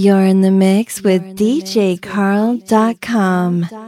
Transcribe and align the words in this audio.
You're 0.00 0.24
in 0.24 0.40
the 0.40 0.50
mix 0.50 1.02
with 1.02 1.36
DJCarl.com. 1.36 1.98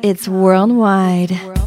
It's 0.02 0.28
worldwide. 0.28 1.61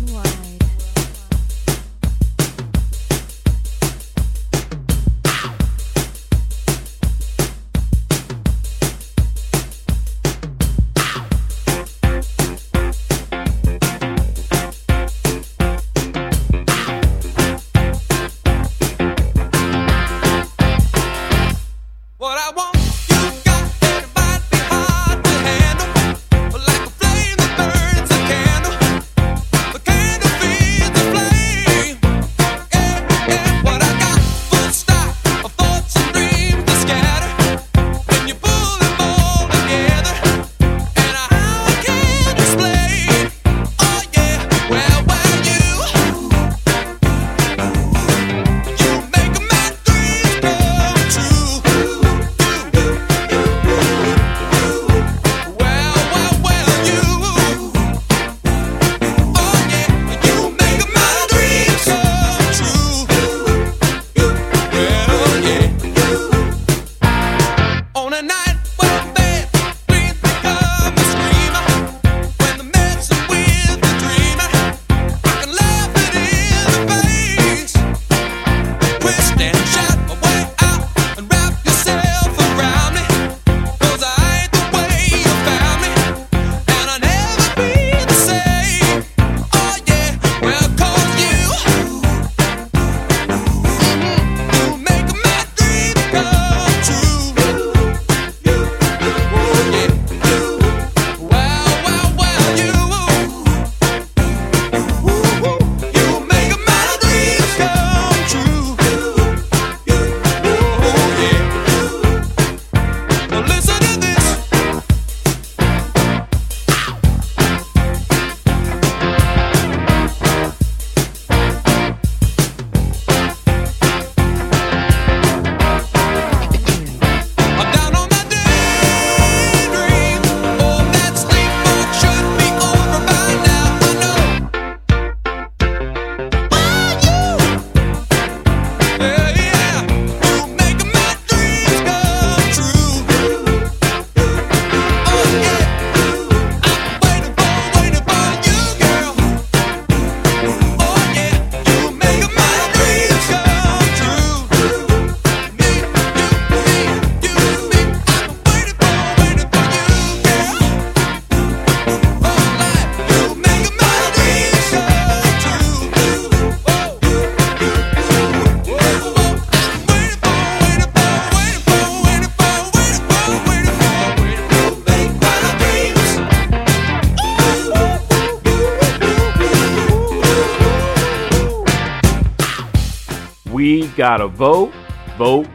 Gotta 183.95 184.27
vote, 184.27 184.73
vote 185.17 185.54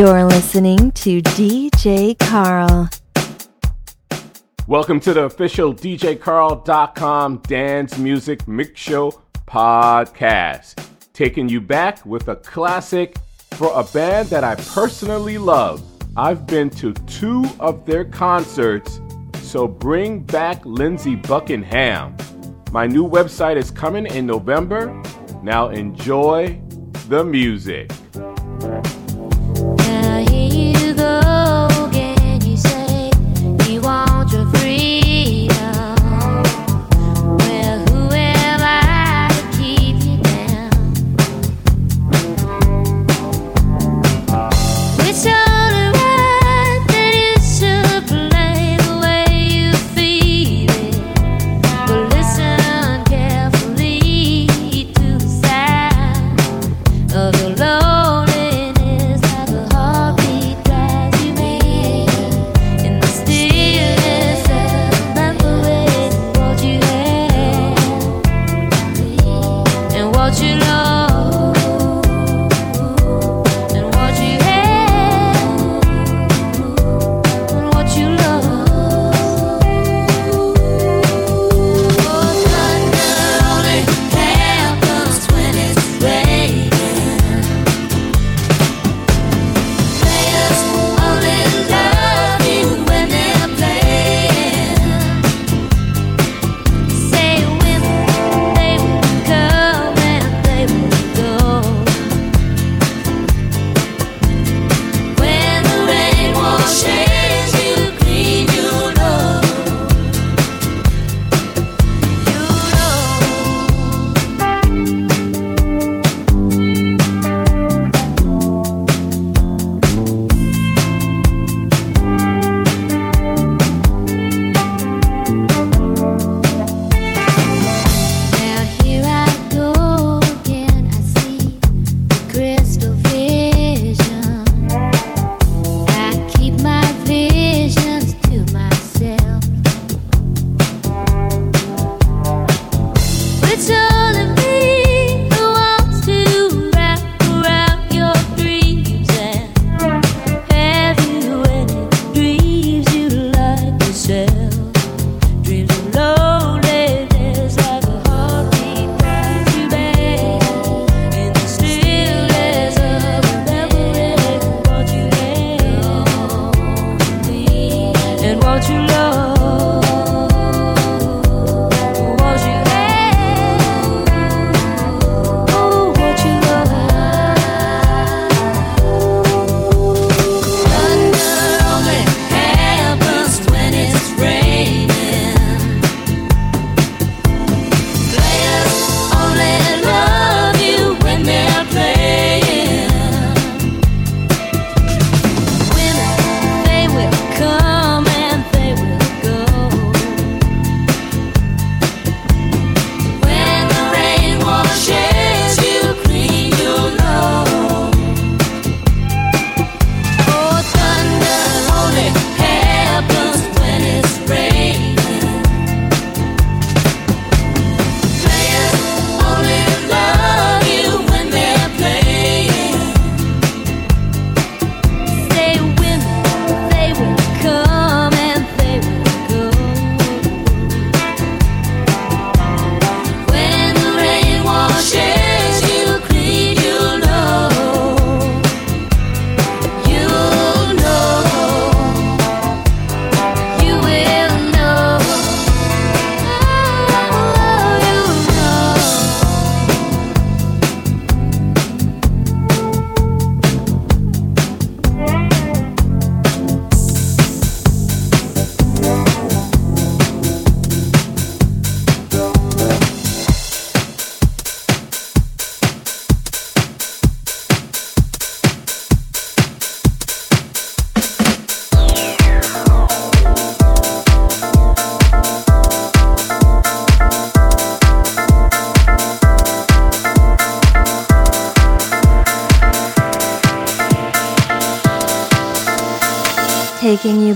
You're 0.00 0.24
listening 0.24 0.92
to 0.92 1.20
DJ 1.20 2.18
Carl. 2.18 2.88
Welcome 4.66 4.98
to 5.00 5.12
the 5.12 5.24
official 5.24 5.74
DJCarl.com 5.74 7.42
Dance 7.46 7.98
Music 7.98 8.48
Mix 8.48 8.80
Show 8.80 9.20
podcast. 9.46 10.82
Taking 11.12 11.50
you 11.50 11.60
back 11.60 12.06
with 12.06 12.28
a 12.28 12.36
classic 12.36 13.18
for 13.50 13.78
a 13.78 13.84
band 13.92 14.30
that 14.30 14.42
I 14.42 14.54
personally 14.54 15.36
love. 15.36 15.84
I've 16.16 16.46
been 16.46 16.70
to 16.70 16.94
two 16.94 17.44
of 17.60 17.84
their 17.84 18.06
concerts, 18.06 19.02
so 19.42 19.68
bring 19.68 20.20
back 20.20 20.64
Lindsey 20.64 21.16
Buckingham. 21.16 22.16
My 22.72 22.86
new 22.86 23.06
website 23.06 23.56
is 23.56 23.70
coming 23.70 24.06
in 24.06 24.24
November. 24.24 24.98
Now 25.42 25.68
enjoy 25.68 26.58
the 27.10 27.22
music. 27.22 27.90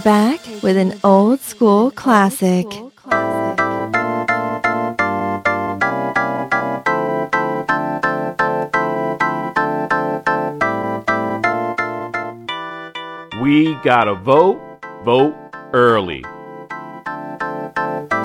back 0.04 0.38
with 0.62 0.76
an 0.76 1.00
old 1.02 1.40
school 1.40 1.90
classic. 1.90 2.66
We 13.42 13.74
gotta 13.82 14.14
vote, 14.14 14.60
vote 15.04 15.34
early. 15.72 16.22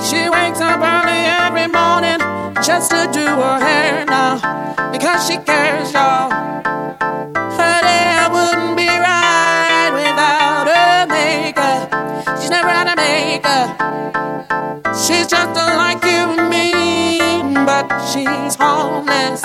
She 0.03 0.29
wakes 0.29 0.59
up 0.59 0.81
early 0.81 1.21
every 1.39 1.67
morning 1.67 2.19
just 2.61 2.91
to 2.91 3.09
do 3.13 3.25
her 3.25 3.59
hair 3.59 4.05
now 4.05 4.91
because 4.91 5.25
she 5.25 5.37
cares, 5.37 5.93
y'all. 5.93 6.29
She's 15.05 15.27
just 15.27 15.53
like 15.55 16.03
you 16.03 16.09
and 16.33 16.49
me, 16.49 16.73
but 17.63 17.87
she's 18.07 18.55
homeless. 18.55 19.41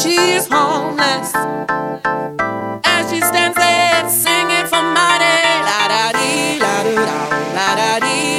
She's 0.00 0.46
homeless. 0.46 1.32
As 2.84 3.10
she 3.10 3.20
stands 3.20 3.56
there 3.56 4.08
singing 4.10 4.66
for 4.66 4.82
money, 4.82 5.40
la 5.68 5.88
da 5.88 6.12
dee, 6.12 6.58
la 6.60 6.82
da 6.82 6.94
da, 6.94 7.28
la 7.56 7.74
da 7.76 8.00
dee. 8.00 8.31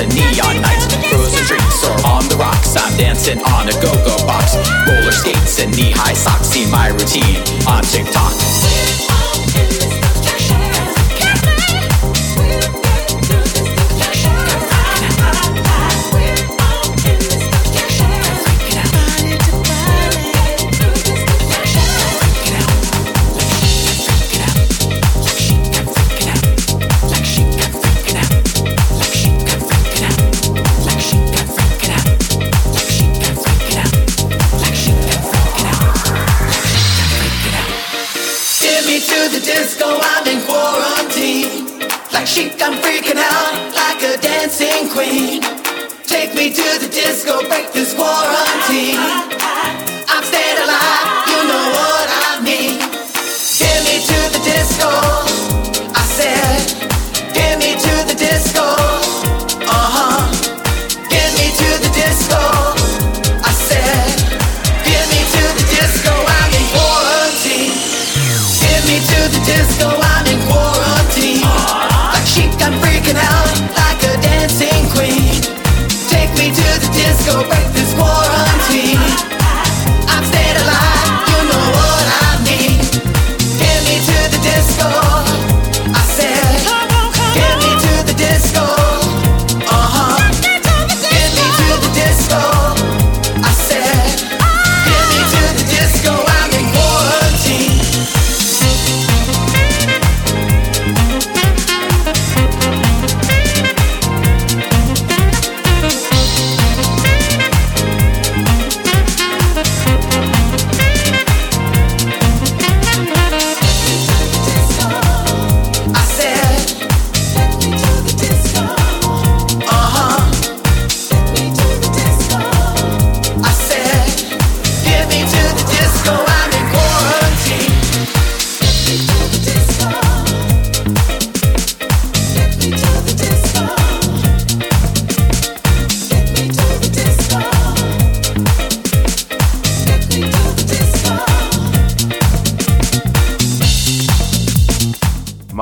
the 0.00 0.14
neon 0.14 0.62
nights. 0.62 0.86
Frozen 1.10 1.44
drinks 1.46 1.84
or 1.84 1.92
on 2.06 2.26
the 2.28 2.36
rocks. 2.36 2.76
I'm 2.76 2.96
dancing 2.96 3.38
on 3.52 3.68
a 3.68 3.72
go-go 3.82 4.16
box. 4.26 4.56
Roller 4.86 5.12
skates 5.12 5.60
and 5.60 5.74
knee-high 5.76 6.14
socks. 6.14 6.48
See 6.48 6.70
my 6.70 6.88
routine 6.88 7.42
on 7.66 7.82
TikTok. 7.82 9.09
queen. 44.90 45.40
Take 46.04 46.34
me 46.34 46.52
to 46.52 46.68
the 46.80 46.88
disco, 46.90 47.40
break 47.48 47.72
this 47.72 47.94
quarantine. 47.94 49.49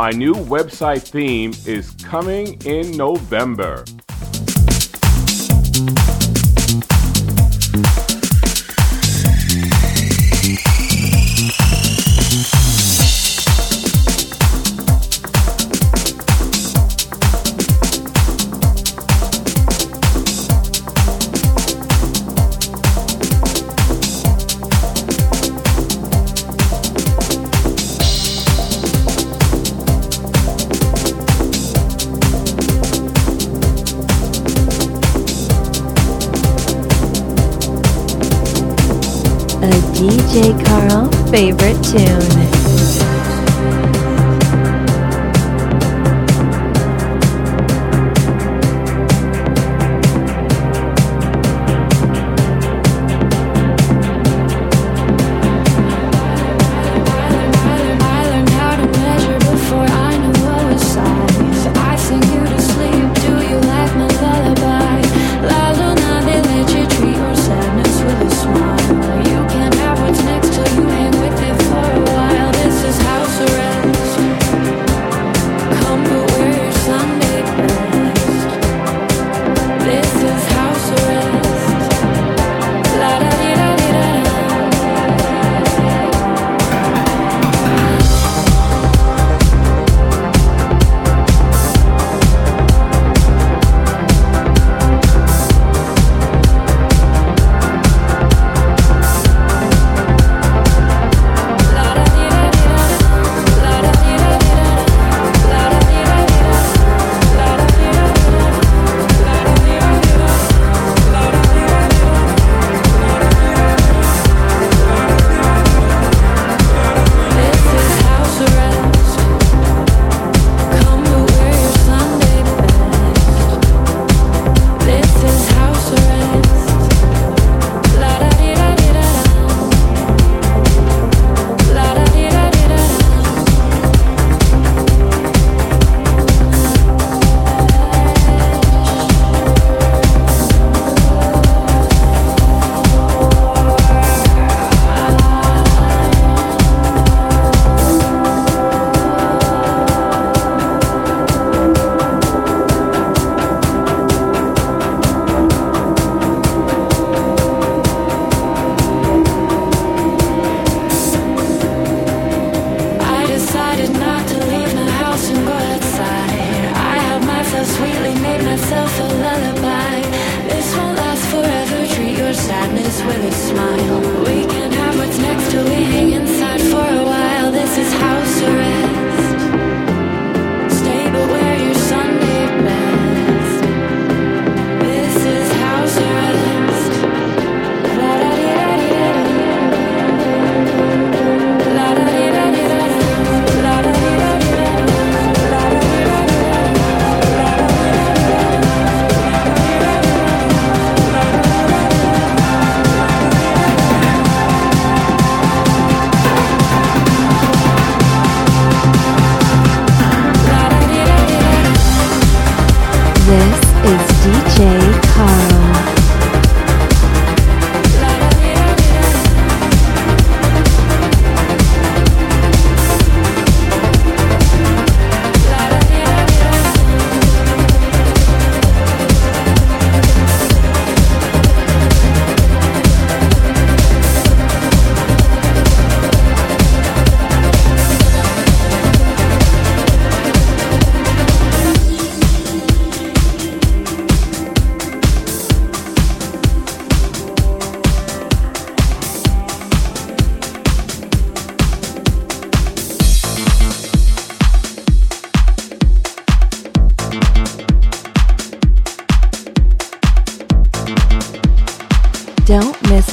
My 0.08 0.14
new 0.14 0.32
website 0.32 1.02
theme 1.02 1.52
is 1.66 1.90
coming 2.02 2.58
in 2.64 2.96
November. 2.96 3.84
favorite 41.30 41.82
tune. 41.84 42.37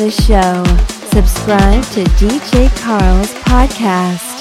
A 0.06 0.12
show. 0.12 0.64
Subscribe 1.10 1.84
to 1.94 2.04
DJ 2.20 2.70
Carl's 2.78 3.34
podcast. 3.44 4.35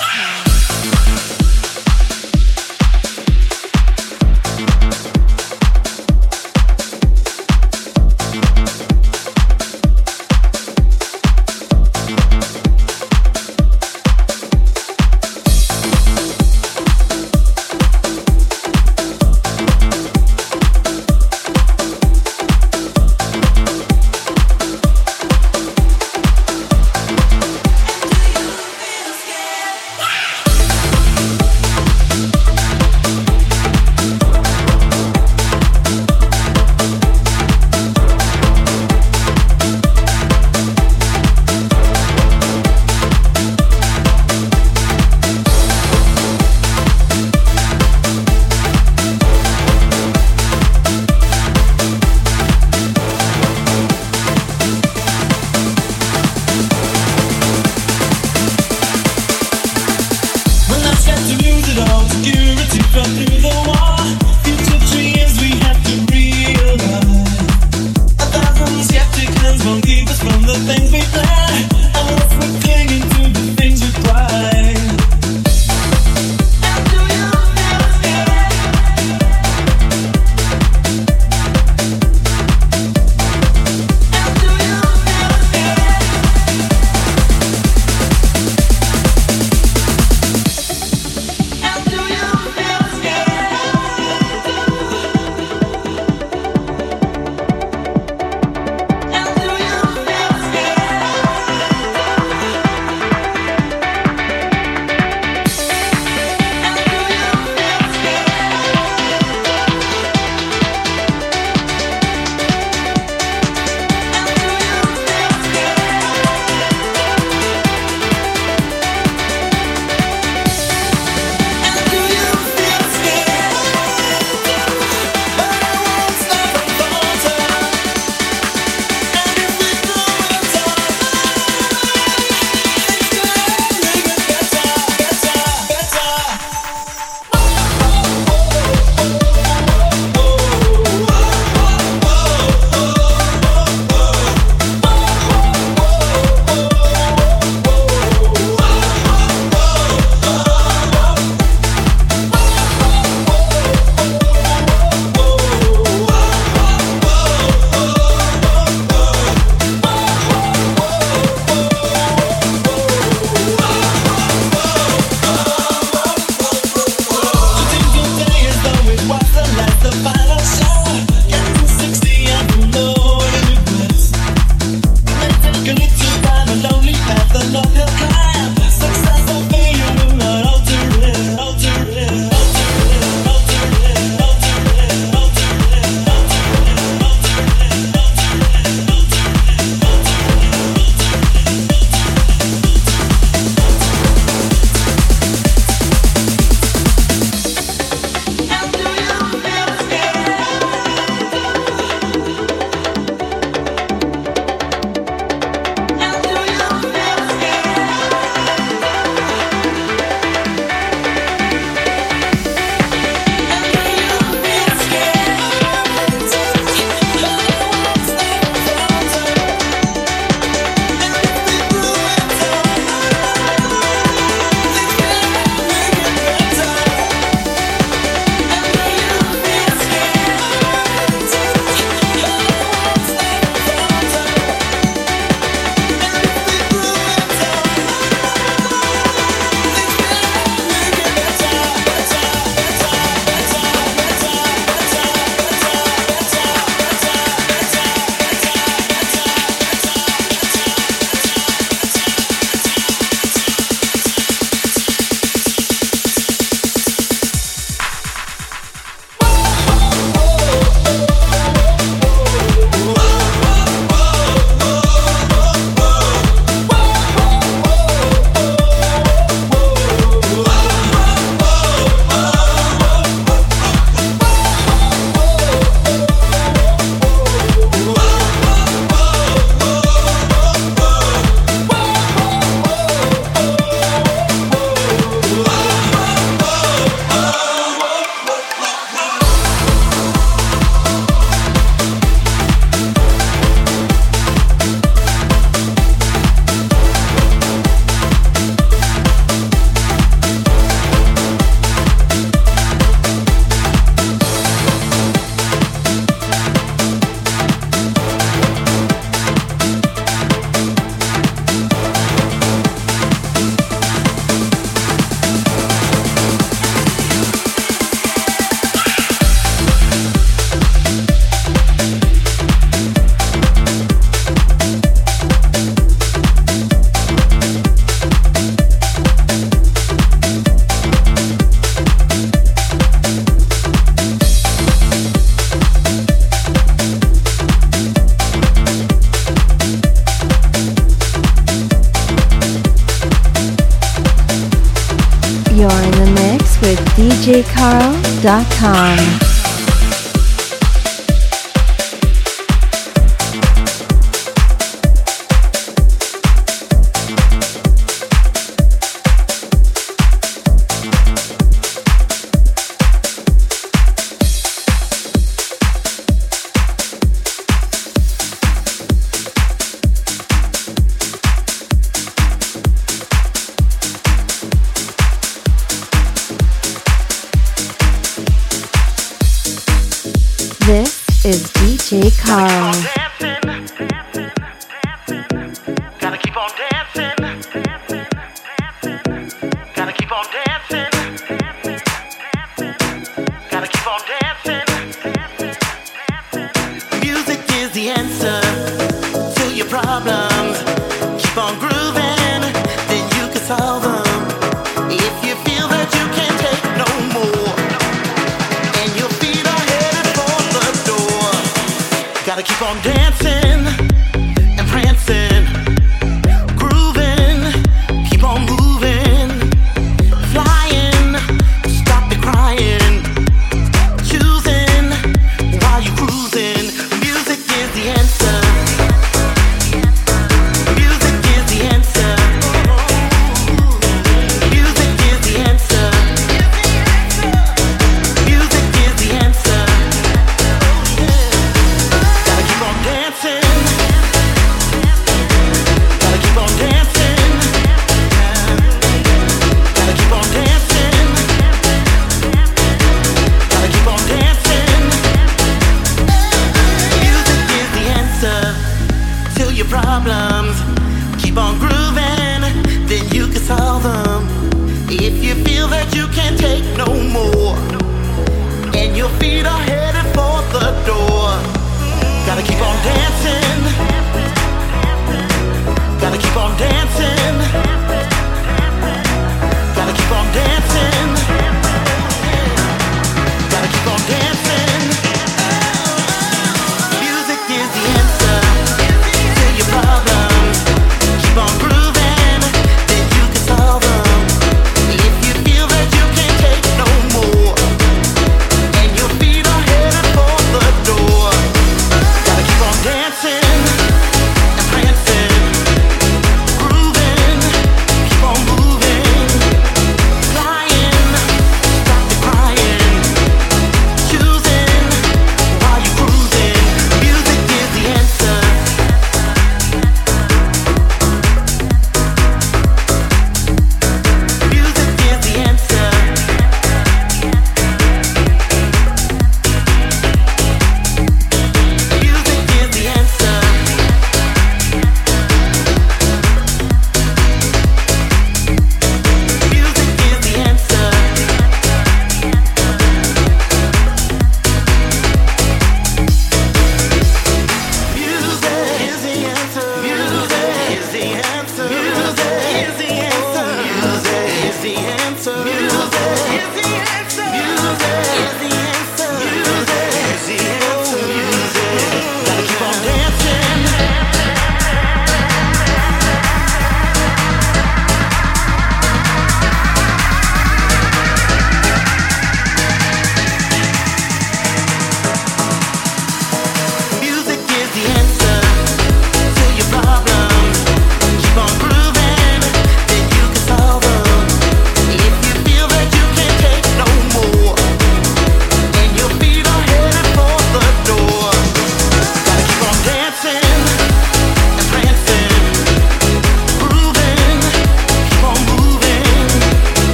DJCarl.com. 347.25 349.24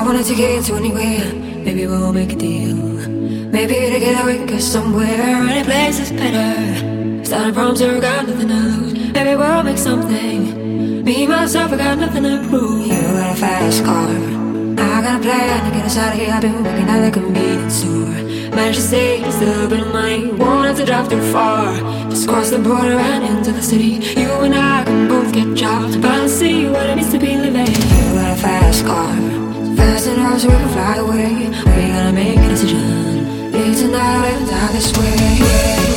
I 0.00 0.02
wanted 0.02 0.24
to 0.24 0.34
get 0.34 0.64
to 0.64 0.76
anywhere. 0.76 1.30
Maybe 1.34 1.86
we'll 1.86 2.10
make 2.10 2.32
a 2.32 2.34
deal. 2.34 2.74
Maybe 2.74 3.74
together 3.92 4.24
we 4.24 4.46
go 4.46 4.58
somewhere. 4.58 5.04
Any 5.04 5.62
place 5.62 6.00
is 6.00 6.10
better. 6.10 6.82
No 7.28 7.52
problems, 7.52 7.82
I 7.82 8.00
got 8.00 8.26
nothing 8.26 8.48
to 8.48 8.54
lose. 8.54 9.12
Maybe 9.12 9.36
we'll 9.36 9.62
make 9.62 9.76
something. 9.76 11.04
Me, 11.04 11.26
myself, 11.26 11.72
I 11.72 11.76
got 11.76 11.98
nothing 11.98 12.22
to 12.22 12.48
prove. 12.48 12.86
You 12.86 12.98
got 12.98 13.36
a 13.36 13.38
fast 13.38 13.84
car. 13.84 14.08
I 14.08 15.02
got 15.02 15.20
a 15.20 15.22
plan 15.22 15.70
to 15.70 15.76
get 15.76 15.84
us 15.84 15.98
out 15.98 16.14
of 16.14 16.18
here. 16.18 16.32
I've 16.32 16.40
been 16.40 16.64
working 16.64 16.88
at 16.88 17.04
the 17.04 17.20
convenience 17.20 17.74
store. 17.74 18.56
Managed 18.56 18.76
to 18.76 18.82
save 18.82 19.26
a 19.26 19.44
little 19.44 19.68
bit 19.68 19.80
of 19.80 19.92
money. 19.92 20.32
Won't 20.32 20.66
have 20.66 20.78
to 20.78 20.86
drive 20.86 21.10
too 21.10 21.20
far. 21.30 21.76
Just 22.08 22.26
cross 22.26 22.48
the 22.48 22.58
border 22.58 22.96
and 22.96 23.36
into 23.36 23.52
the 23.52 23.62
city. 23.62 24.00
You 24.18 24.30
and 24.46 24.54
I 24.54 24.82
can 24.82 25.08
both 25.08 25.30
get 25.30 25.54
jobs. 25.54 25.98
But 25.98 26.10
I'll 26.10 26.26
see 26.26 26.70
what 26.70 26.88
it 26.88 26.96
means 26.96 27.12
to 27.12 27.18
be 27.18 27.36
living. 27.36 27.66
You 27.66 28.14
got 28.14 28.38
a 28.38 28.40
fast 28.40 28.86
car. 28.86 29.39
Enough 29.80 30.40
so 30.40 30.48
we 30.48 30.54
can 30.54 30.68
fly 30.70 30.96
away. 30.96 31.50
We're 31.64 31.88
gonna 31.88 32.12
make 32.12 32.38
a 32.38 32.48
decision. 32.48 33.52
Leave 33.52 33.76
tonight, 33.76 34.22
live 34.22 34.48
die 34.48 34.72
this 34.72 34.92
way. 34.96 35.89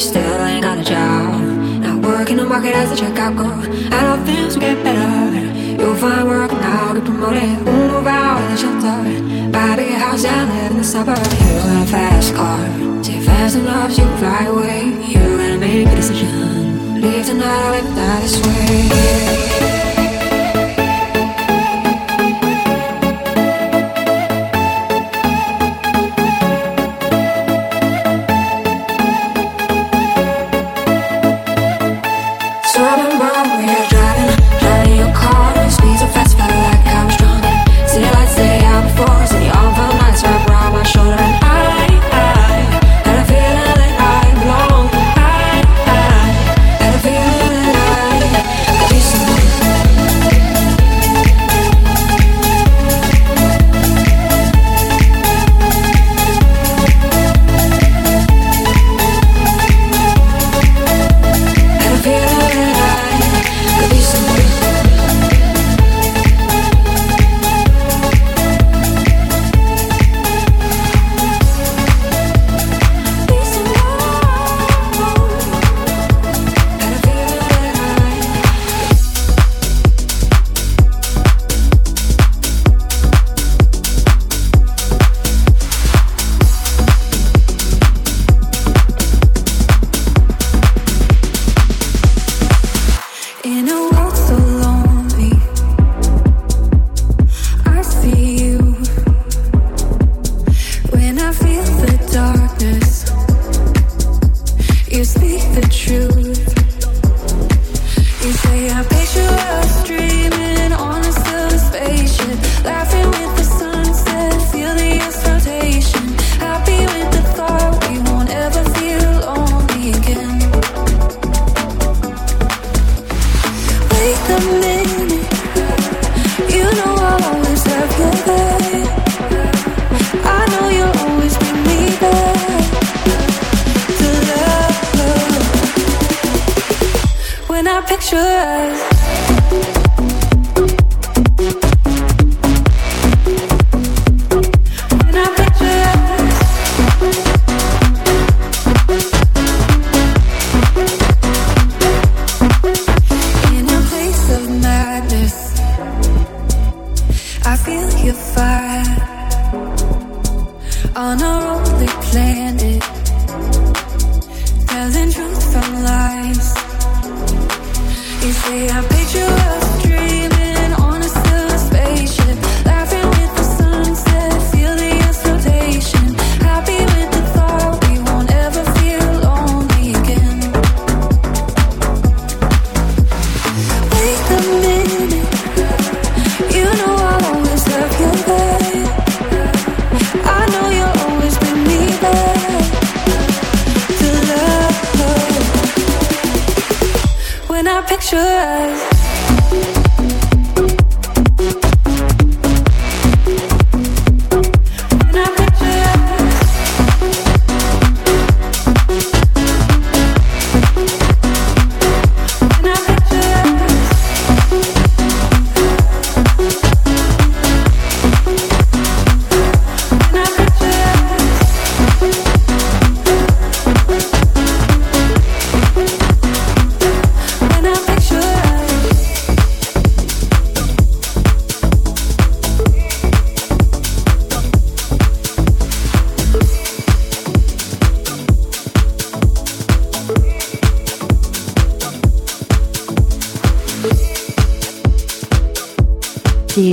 You 0.00 0.06
still 0.06 0.42
ain't 0.46 0.62
got 0.62 0.78
a 0.78 0.82
job. 0.82 1.42
Now 1.82 1.98
working 2.00 2.38
the 2.38 2.46
market 2.46 2.74
as 2.74 2.90
a 2.90 2.94
checkout 2.94 3.36
girl. 3.36 3.54
Know 3.90 4.24
things 4.24 4.54
will 4.54 4.62
get 4.62 4.82
better. 4.82 5.36
You'll 5.78 5.94
find 5.94 6.26
work 6.26 6.50
and 6.50 6.64
I'll 6.64 6.94
get 6.94 7.04
promoted. 7.04 7.66
We'll 7.66 7.88
move 7.92 8.06
out 8.06 8.40
of 8.40 8.50
the 8.50 8.56
shelter. 8.56 9.50
Buy 9.52 9.74
a 9.74 9.76
big 9.76 9.92
house 9.92 10.24
and 10.24 10.48
live 10.48 10.70
in 10.70 10.78
the 10.78 10.84
suburbs. 10.84 11.20
You 11.20 11.52
got 11.58 11.82
a 11.82 11.90
fast 11.90 12.34
car. 12.34 12.64
Take 13.02 13.24
fast 13.24 13.56
enough 13.56 13.90
you 13.90 14.06
fly 14.16 14.46
away. 14.46 14.84
You 15.06 15.36
gotta 15.36 15.58
make 15.58 15.86
a 15.86 15.94
decision. 15.94 17.02
Leave 17.02 17.26
tonight 17.26 17.66
or 17.66 17.72
live 17.72 17.94
die 17.94 18.20
this 18.22 18.40
way. 18.46 19.79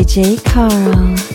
DJ 0.07 0.41
Carl. 0.41 1.26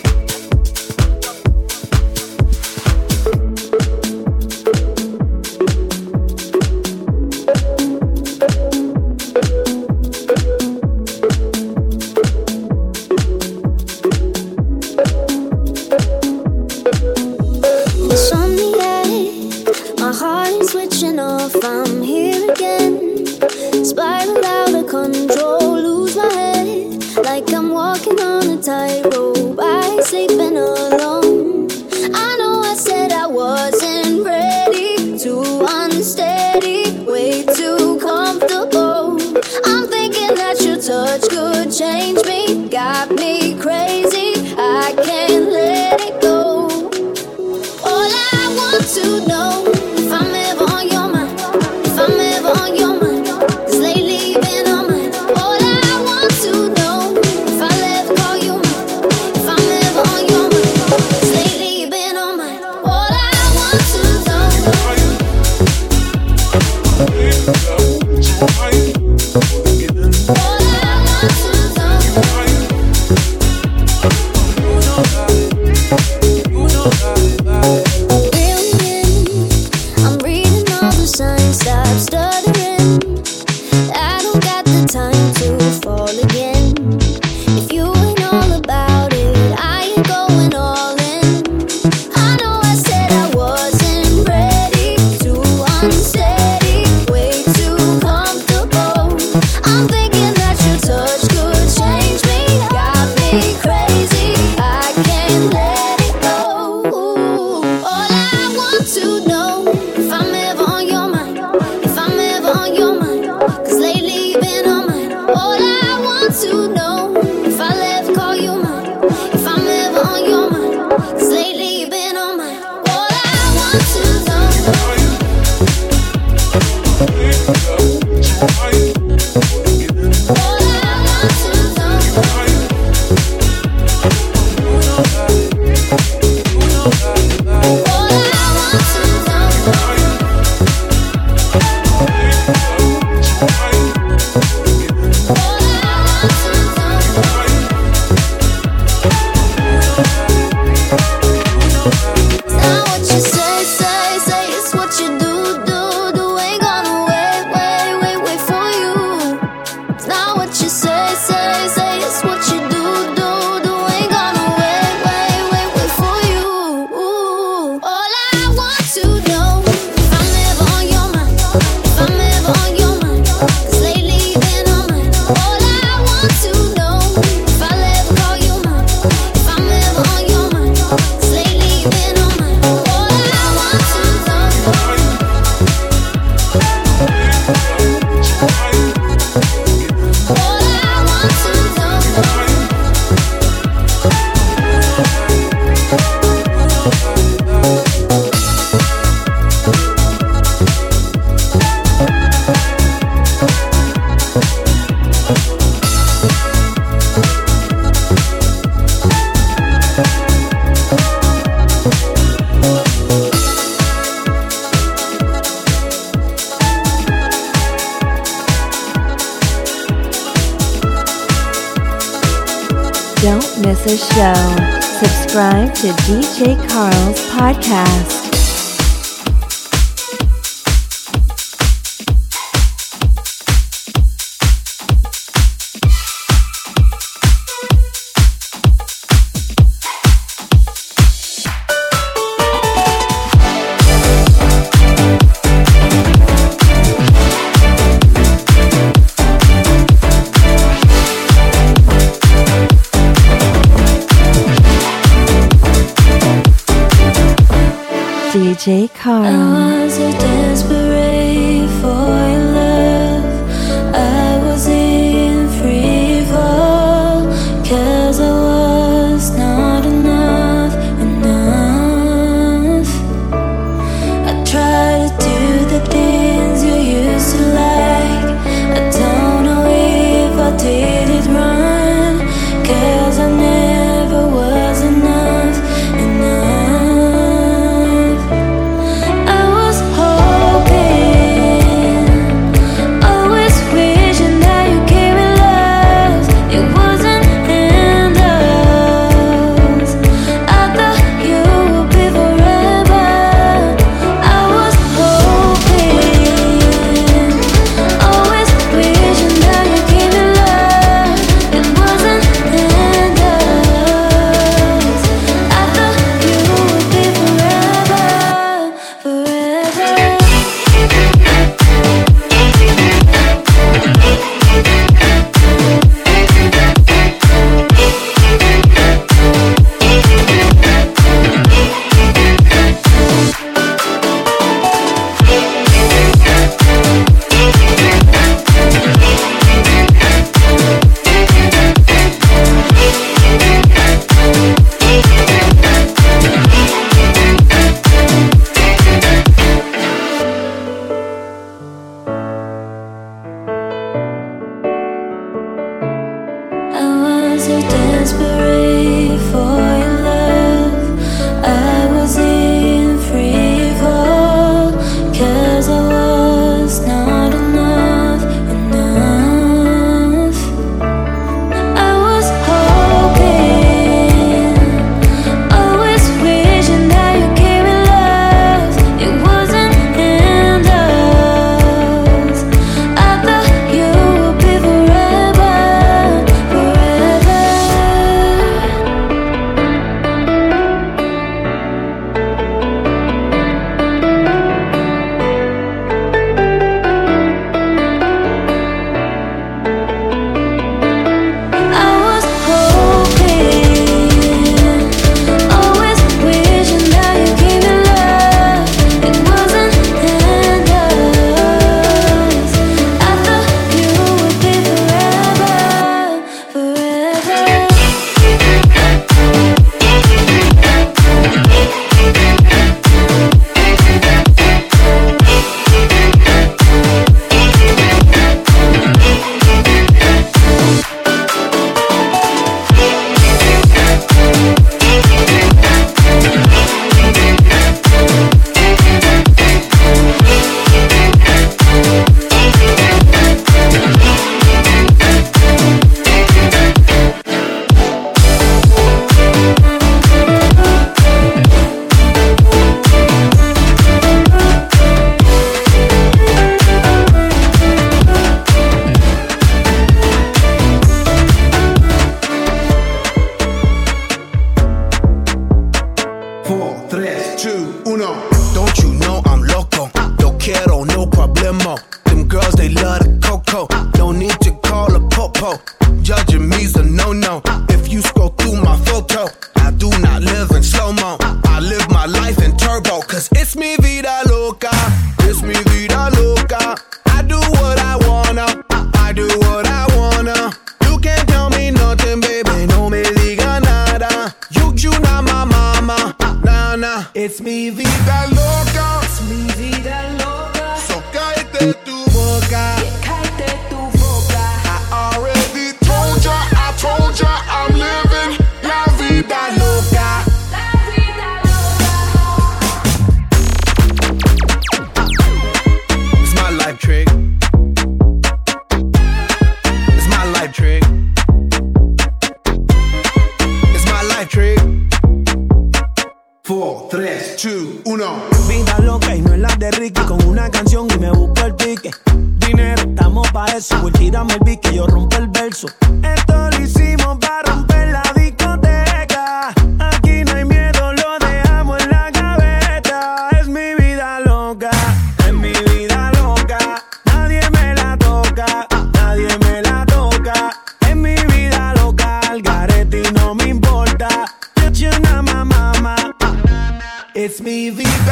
Show. 224.11 224.35
Subscribe 224.81 225.73
to 225.77 225.89
DJ 226.05 226.57
Carl's 226.69 227.21
podcast. 227.31 228.22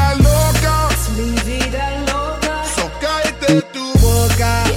Vida 0.01 0.15
loca. 0.15 0.89
Es 0.91 1.09
mi 1.11 1.31
vida 1.43 1.91
loca. 2.07 2.65
So 2.75 2.91
cállate 3.01 3.63
tu 3.73 3.93
boca. 3.99 4.70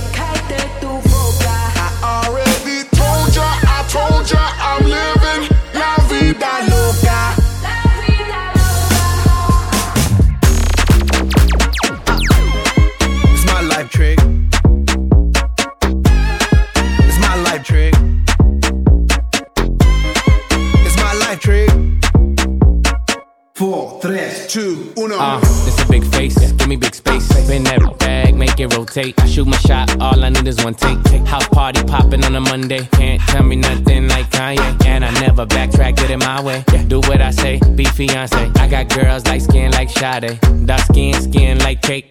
Make 28.96 29.06
rotate. 29.06 29.20
I 29.22 29.28
shoot 29.28 29.48
my 29.48 29.58
shot, 29.58 30.02
all 30.02 30.24
I 30.24 30.30
need 30.30 30.48
is 30.48 30.64
one 30.64 30.74
take. 30.74 30.98
House 31.26 31.48
party 31.50 31.84
popping 31.84 32.24
on 32.24 32.36
a 32.36 32.40
Monday. 32.40 32.86
Can't 32.92 33.22
tell 33.22 33.44
me 33.44 33.56
nothing 33.56 34.08
like 34.08 34.30
Kanye. 34.30 34.86
And 34.86 35.06
I 35.06 35.12
never 35.22 35.46
backtrack, 35.46 35.96
get 35.96 36.12
it 36.12 36.18
my 36.18 36.42
way. 36.42 36.64
Do 36.88 37.00
what 37.00 37.22
I 37.22 37.32
say, 37.32 37.60
Beyoncé. 37.60 38.58
I 38.58 38.68
got 38.68 38.90
girls 38.90 39.26
like 39.26 39.42
skin 39.42 39.72
like 39.72 39.90
Sade. 39.90 40.40
Dark 40.66 40.82
skin, 40.82 41.14
skin 41.22 41.60
like 41.60 41.82
cake. 41.82 42.06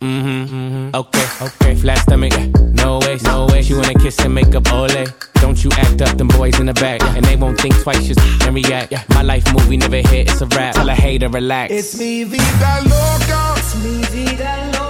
Mm-hmm, 0.00 0.54
mm-hmm. 0.54 0.94
Okay, 0.94 1.26
okay. 1.40 1.74
Flat 1.74 1.98
stomach, 2.00 2.32
no 2.74 2.98
way, 2.98 3.18
no 3.24 3.46
way. 3.46 3.62
She 3.62 3.74
wanna 3.74 3.94
kiss 3.94 4.18
and 4.20 4.34
make 4.34 4.54
up, 4.54 4.70
ole. 4.72 5.06
Don't 5.36 5.62
you 5.64 5.70
act 5.72 6.02
up, 6.02 6.18
them 6.18 6.28
boys 6.28 6.58
in 6.60 6.66
the 6.66 6.74
back. 6.74 7.02
And 7.02 7.24
they 7.24 7.36
won't 7.36 7.58
think 7.58 7.74
twice, 7.82 8.06
just 8.06 8.20
and 8.42 8.54
react. 8.54 8.92
Yeah. 8.92 9.02
My 9.10 9.22
life 9.22 9.44
movie 9.54 9.78
never 9.78 9.96
hit, 9.96 10.30
it's 10.30 10.40
a 10.42 10.46
rap. 10.46 10.74
Tell 10.74 10.88
a 10.88 10.94
hater, 10.94 11.28
relax. 11.28 11.72
It's 11.72 11.98
mi 11.98 12.24
vida 12.24 12.82
loca. 12.84 13.54
Es 13.56 13.74
mi 13.82 14.02
vida 14.04 14.70
loca. 14.72 14.85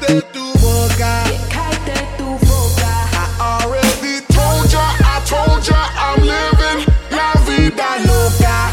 Cállate 0.00 0.22
tu 0.32 0.52
boca. 0.58 1.24
Cállate 1.50 2.06
tu 2.16 2.24
boca. 2.46 2.90
I 3.12 3.62
already 3.62 4.24
told 4.28 4.70
ya, 4.70 4.96
I 5.00 5.20
told 5.26 5.62
ya, 5.62 5.76
I'm 5.94 6.22
living 6.22 6.86
la 7.10 7.32
vida 7.44 7.98
loca. 8.06 8.72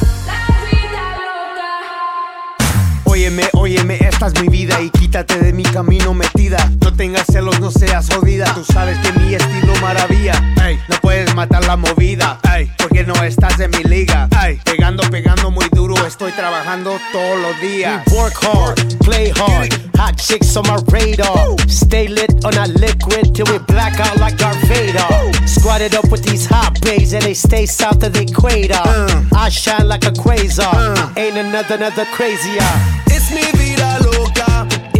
Óyeme, 3.05 3.49
óyeme, 3.53 3.97
esta 3.99 4.27
es 4.27 4.41
mi 4.41 4.47
vida 4.47 4.79
y 4.81 4.89
quítate 4.89 5.39
de 5.39 5.51
mi 5.51 5.63
camino 5.63 6.13
metida. 6.13 6.71
No 6.81 6.93
tengas 6.93 7.25
celos, 7.27 7.59
no 7.59 7.71
seas 7.71 8.07
jodida. 8.13 8.45
Tú 8.53 8.63
sabes 8.63 8.97
que 8.99 9.11
mi 9.19 9.33
estilo 9.33 9.73
maravilla. 9.81 10.33
Ey, 10.65 10.79
no 10.87 10.95
puedes 11.01 11.33
matar 11.35 11.65
la 11.65 11.75
movida. 11.75 12.39
Ey, 12.55 12.71
porque 12.77 13.03
no 13.03 13.15
estás 13.23 13.59
en 13.59 13.71
mi 13.71 13.83
liga. 13.83 14.29
Ey, 14.45 14.59
pegando, 14.63 15.03
pegando 15.09 15.51
muy 15.51 15.67
duro. 15.71 15.86
Estoy 16.07 16.31
trabajando 16.31 16.97
todos 17.11 17.37
los 17.37 17.59
días. 17.59 18.01
We 18.07 18.17
work 18.17 18.33
hard, 18.41 18.97
play 18.99 19.29
hard. 19.35 19.73
Hot 19.97 20.15
chicks 20.15 20.55
on 20.55 20.65
my 20.65 20.77
radar. 20.89 21.57
Stay 21.67 22.07
lit 22.07 22.45
on 22.45 22.53
that 22.53 22.69
liquid 22.79 23.35
till 23.35 23.45
we 23.51 23.59
black 23.67 23.99
out 23.99 24.17
like 24.17 24.37
Darth 24.37 24.57
Vader. 24.69 25.05
Squatted 25.45 25.95
up 25.95 26.09
with 26.09 26.23
these 26.23 26.45
hot 26.45 26.79
babes 26.79 27.11
and 27.11 27.23
they 27.23 27.33
stay 27.33 27.65
south 27.65 28.01
of 28.03 28.13
the 28.13 28.21
equator. 28.21 28.79
Uh. 28.85 29.21
I 29.35 29.49
shine 29.49 29.89
like 29.89 30.05
a 30.05 30.11
quasar. 30.11 30.95
Uh. 30.95 31.11
Ain't 31.17 31.35
another, 31.35 31.75
another 31.75 32.05
crazier. 32.05 32.63
It's 33.07 33.29
mi 33.29 33.43
vida 33.59 33.99
loca. 34.05 34.96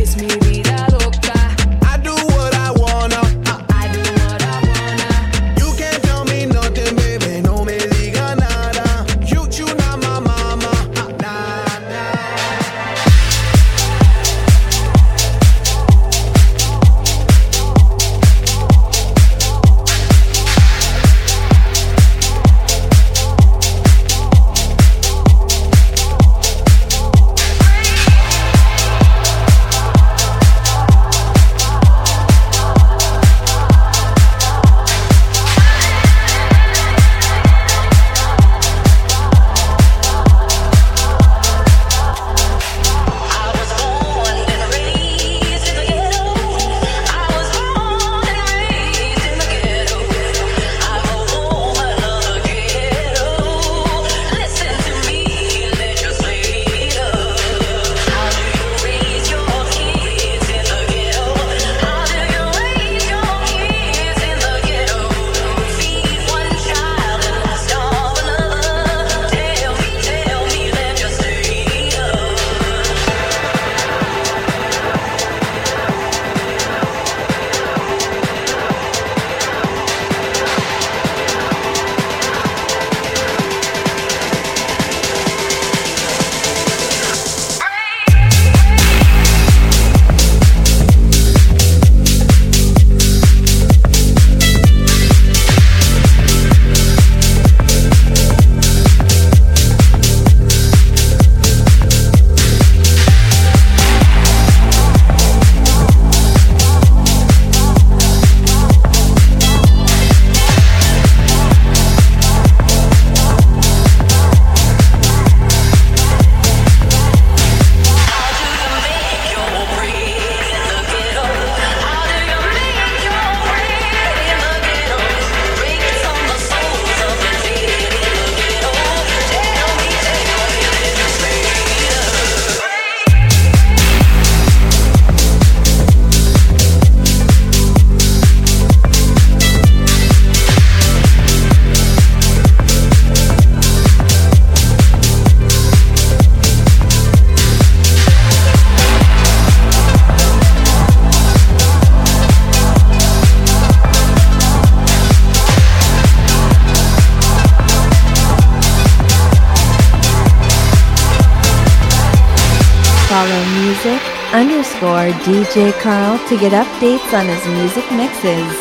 Underscore 164.77 165.19
DJ 165.25 165.73
Carl 165.81 166.19
to 166.27 166.37
get 166.37 166.51
updates 166.51 167.13
on 167.13 167.25
his 167.25 167.45
music 167.47 167.89
mixes. 167.91 168.53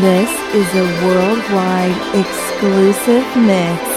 This 0.00 0.30
is 0.54 0.68
a 0.74 0.84
worldwide 1.04 1.96
exclusive 2.14 3.36
mix. 3.36 3.91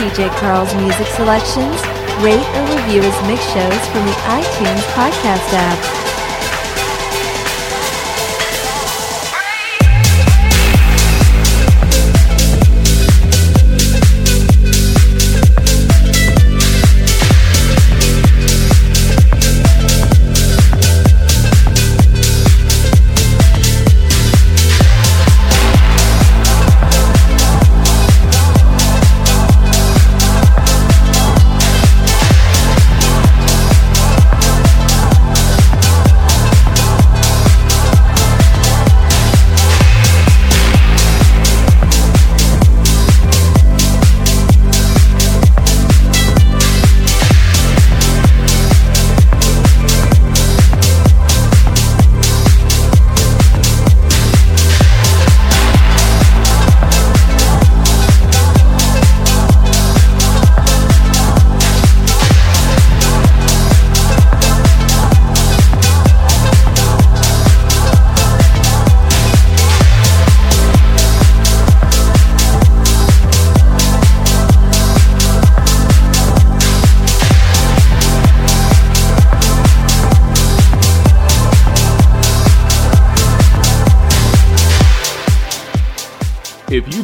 DJ 0.00 0.30
Carl's 0.40 0.74
music 0.76 1.06
selections, 1.08 1.76
rate 2.24 2.40
or 2.56 2.64
review 2.74 3.02
his 3.02 3.22
mix 3.28 3.44
shows 3.52 3.86
from 3.88 4.06
the 4.06 4.16
iTunes 4.32 4.80
podcast 4.94 5.52
app. 5.52 5.99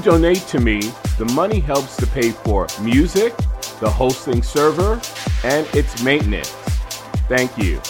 Donate 0.06 0.46
to 0.46 0.60
me, 0.60 0.80
the 1.18 1.24
money 1.34 1.58
helps 1.58 1.96
to 1.96 2.06
pay 2.06 2.30
for 2.30 2.68
music, 2.80 3.36
the 3.80 3.90
hosting 3.90 4.40
server, 4.40 5.00
and 5.42 5.66
its 5.74 6.00
maintenance. 6.00 6.50
Thank 7.28 7.58
you. 7.58 7.80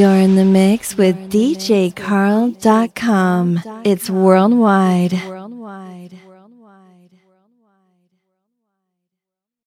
You're 0.00 0.16
in 0.16 0.34
the 0.34 0.46
mix 0.46 0.96
with 0.96 1.30
DJCarl.com. 1.30 1.92
It's 3.84 4.08
worldwide. 4.08 5.12
worldwide. 5.28 6.18